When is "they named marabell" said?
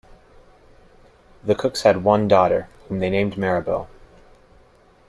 2.97-3.87